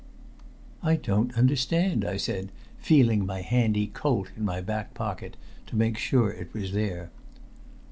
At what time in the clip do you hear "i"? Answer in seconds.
0.81-0.95, 2.05-2.17